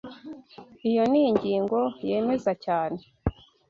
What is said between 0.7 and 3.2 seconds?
Iyo ni ingingo yemeza cyane.